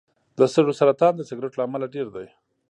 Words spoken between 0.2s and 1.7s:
د سږو سرطان د سګرټو له